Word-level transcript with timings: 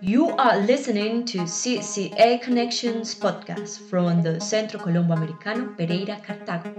You 0.00 0.30
are 0.38 0.58
listening 0.60 1.26
to 1.26 1.40
CCA 1.40 2.40
Connections 2.40 3.14
podcast 3.14 3.90
from 3.90 4.22
the 4.22 4.40
Centro 4.40 4.80
Colombo 4.80 5.12
Americano 5.12 5.74
Pereira 5.76 6.18
Cartago, 6.26 6.72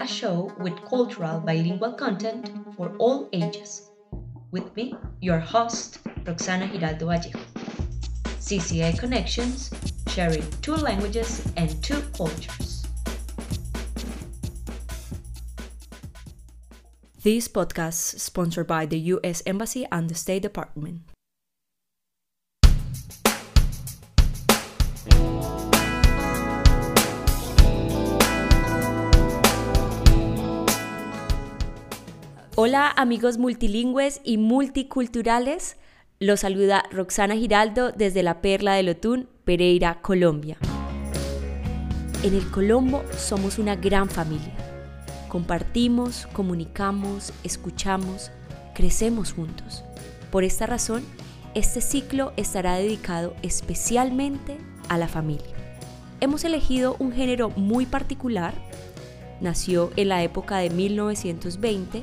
a 0.00 0.06
show 0.06 0.50
with 0.58 0.74
cultural 0.86 1.40
bilingual 1.40 1.92
content 1.92 2.50
for 2.74 2.96
all 2.96 3.28
ages. 3.34 3.90
With 4.50 4.74
me, 4.74 4.94
your 5.20 5.38
host, 5.38 5.98
Roxana 6.26 6.66
Giraldo 6.68 7.06
Vallejo. 7.06 7.38
CCA 8.40 8.98
Connections, 8.98 9.70
sharing 10.08 10.48
two 10.62 10.76
languages 10.76 11.46
and 11.58 11.70
two 11.82 12.00
cultures. 12.16 12.61
This 17.22 17.48
podcast 17.48 18.18
sponsored 18.18 18.66
by 18.66 18.84
the 18.84 18.98
U.S. 19.12 19.44
Embassy 19.46 19.86
and 19.92 20.08
the 20.08 20.14
State 20.16 20.40
Department. 20.42 21.02
Hola 32.56 32.92
amigos 32.96 33.38
multilingües 33.38 34.20
y 34.24 34.38
multiculturales, 34.38 35.76
los 36.18 36.40
saluda 36.40 36.82
Roxana 36.90 37.36
Giraldo 37.36 37.92
desde 37.92 38.24
la 38.24 38.40
Perla 38.40 38.74
del 38.74 38.88
Otún, 38.88 39.28
Pereira, 39.44 40.02
Colombia. 40.02 40.58
En 42.24 42.34
el 42.34 42.50
Colombo 42.50 43.04
somos 43.16 43.60
una 43.60 43.76
gran 43.76 44.08
familia. 44.08 44.61
Compartimos, 45.32 46.28
comunicamos, 46.34 47.32
escuchamos, 47.42 48.30
crecemos 48.74 49.32
juntos. 49.32 49.82
Por 50.30 50.44
esta 50.44 50.66
razón, 50.66 51.02
este 51.54 51.80
ciclo 51.80 52.34
estará 52.36 52.74
dedicado 52.74 53.34
especialmente 53.40 54.58
a 54.90 54.98
la 54.98 55.08
familia. 55.08 55.56
Hemos 56.20 56.44
elegido 56.44 56.96
un 56.98 57.12
género 57.12 57.48
muy 57.48 57.86
particular. 57.86 58.52
Nació 59.40 59.90
en 59.96 60.10
la 60.10 60.22
época 60.22 60.58
de 60.58 60.68
1920 60.68 62.02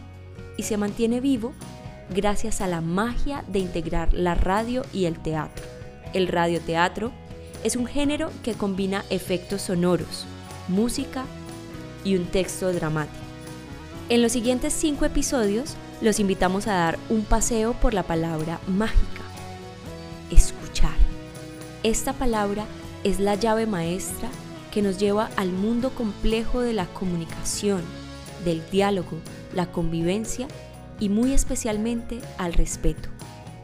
y 0.58 0.64
se 0.64 0.78
mantiene 0.78 1.22
vivo 1.22 1.54
gracias 2.10 2.62
a 2.62 2.68
la 2.68 2.82
magia 2.82 3.46
de 3.48 3.60
integrar 3.60 4.12
la 4.12 4.34
radio 4.34 4.82
y 4.92 5.06
el 5.06 5.20
teatro. 5.20 5.64
El 6.16 6.30
radioteatro 6.30 7.12
es 7.64 7.76
un 7.76 7.86
género 7.86 8.32
que 8.42 8.56
combina 8.56 9.06
efectos 9.12 9.62
sonoros, 9.62 10.26
música 10.68 11.26
y 12.04 12.16
un 12.16 12.26
texto 12.26 12.72
dramático. 12.72 13.24
En 14.10 14.22
los 14.22 14.32
siguientes 14.32 14.74
cinco 14.74 15.06
episodios 15.06 15.76
los 16.02 16.20
invitamos 16.20 16.68
a 16.68 16.74
dar 16.74 17.00
un 17.10 17.24
paseo 17.24 17.74
por 17.74 17.94
la 17.94 18.04
palabra 18.04 18.60
mágica, 18.68 19.22
escuchar. 20.32 20.96
Esta 21.84 22.14
palabra 22.14 22.66
es 23.04 23.20
la 23.20 23.36
llave 23.36 23.66
maestra 23.66 24.30
que 24.72 24.82
nos 24.82 24.98
lleva 24.98 25.30
al 25.36 25.52
mundo 25.52 25.92
complejo 25.92 26.62
de 26.62 26.74
la 26.74 26.86
comunicación, 26.88 27.82
del 28.46 28.62
diálogo, 28.72 29.18
la 29.54 29.72
convivencia 29.72 30.48
y 31.00 31.10
muy 31.10 31.34
especialmente 31.34 32.20
al 32.38 32.54
respeto. 32.54 33.10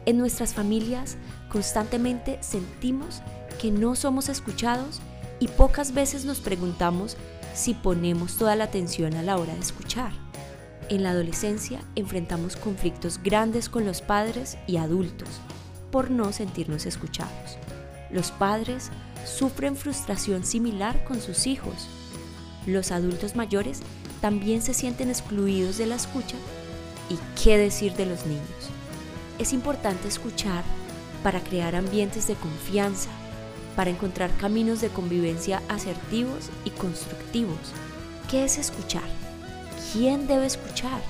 En 0.04 0.18
nuestras 0.18 0.54
familias 0.54 1.16
constantemente 1.48 2.38
sentimos 2.40 3.22
que 3.60 3.70
no 3.70 3.94
somos 3.96 4.28
escuchados 4.28 5.00
y 5.40 5.48
pocas 5.48 5.92
veces 5.92 6.24
nos 6.24 6.40
preguntamos 6.40 7.16
si 7.56 7.72
ponemos 7.74 8.36
toda 8.36 8.54
la 8.54 8.64
atención 8.64 9.14
a 9.14 9.22
la 9.22 9.38
hora 9.38 9.54
de 9.54 9.60
escuchar. 9.60 10.12
En 10.88 11.02
la 11.02 11.10
adolescencia 11.10 11.80
enfrentamos 11.96 12.54
conflictos 12.54 13.18
grandes 13.22 13.68
con 13.68 13.84
los 13.84 14.02
padres 14.02 14.58
y 14.66 14.76
adultos 14.76 15.28
por 15.90 16.10
no 16.10 16.32
sentirnos 16.32 16.86
escuchados. 16.86 17.56
Los 18.10 18.30
padres 18.30 18.90
sufren 19.24 19.74
frustración 19.74 20.44
similar 20.44 21.02
con 21.04 21.20
sus 21.20 21.46
hijos. 21.46 21.88
Los 22.66 22.92
adultos 22.92 23.34
mayores 23.34 23.80
también 24.20 24.62
se 24.62 24.74
sienten 24.74 25.08
excluidos 25.08 25.78
de 25.78 25.86
la 25.86 25.96
escucha 25.96 26.36
y 27.08 27.18
qué 27.42 27.56
decir 27.58 27.94
de 27.94 28.06
los 28.06 28.26
niños. 28.26 28.44
Es 29.38 29.52
importante 29.52 30.08
escuchar 30.08 30.62
para 31.22 31.40
crear 31.40 31.74
ambientes 31.74 32.26
de 32.28 32.34
confianza, 32.34 33.10
para 33.76 33.90
encontrar 33.90 34.34
caminos 34.38 34.80
de 34.80 34.88
convivencia 34.88 35.62
asertivos 35.68 36.50
y 36.64 36.70
constructivos. 36.70 37.58
¿Qué 38.30 38.44
es 38.44 38.58
escuchar? 38.58 39.04
¿Quién 39.92 40.26
debe 40.26 40.46
escuchar? 40.46 41.00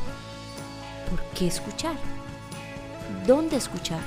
¿Por 1.09 1.23
qué 1.39 1.47
escuchar? 1.47 1.97
¿Dónde 3.27 3.57
escuchar? 3.57 4.03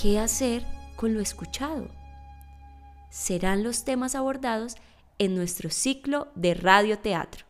¿Qué 0.00 0.18
hacer 0.18 0.64
con 0.94 1.12
lo 1.12 1.20
escuchado? 1.20 1.88
Serán 3.10 3.62
los 3.62 3.84
temas 3.84 4.14
abordados 4.14 4.76
en 5.18 5.34
nuestro 5.34 5.70
ciclo 5.70 6.28
de 6.34 6.54
radioteatro 6.54 7.46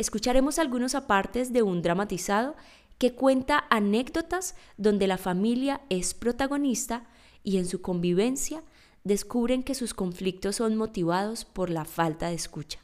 escucharemos 0.00 0.58
algunos 0.58 0.94
apartes 0.94 1.52
de 1.52 1.62
un 1.62 1.82
dramatizado 1.82 2.56
que 2.96 3.14
cuenta 3.14 3.64
anécdotas 3.68 4.54
donde 4.78 5.06
la 5.06 5.18
familia 5.18 5.82
es 5.90 6.14
protagonista 6.14 7.04
y 7.42 7.58
en 7.58 7.66
su 7.66 7.80
convivencia 7.80 8.62
descubren 9.04 9.62
que 9.62 9.74
sus 9.74 9.94
conflictos 9.94 10.56
son 10.56 10.76
motivados 10.76 11.44
por 11.44 11.70
la 11.70 11.84
falta 11.84 12.28
de 12.28 12.34
escucha. 12.34 12.80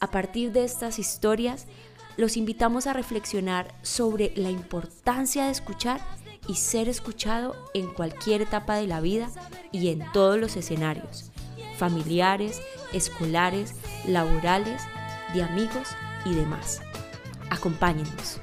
A 0.00 0.10
partir 0.10 0.52
de 0.52 0.64
estas 0.64 0.98
historias, 0.98 1.66
los 2.16 2.36
invitamos 2.36 2.86
a 2.86 2.92
reflexionar 2.92 3.74
sobre 3.82 4.32
la 4.36 4.50
importancia 4.50 5.46
de 5.46 5.50
escuchar 5.50 6.00
y 6.48 6.54
ser 6.54 6.88
escuchado 6.88 7.54
en 7.74 7.92
cualquier 7.92 8.42
etapa 8.42 8.76
de 8.76 8.86
la 8.86 9.00
vida 9.00 9.30
y 9.72 9.88
en 9.88 10.02
todos 10.12 10.38
los 10.38 10.56
escenarios, 10.56 11.30
familiares, 11.76 12.60
escolares, 12.92 13.74
laborales 14.06 14.82
de 15.34 15.42
amigos 15.42 15.88
y 16.24 16.34
demás. 16.34 16.80
Acompáñennos. 17.50 18.40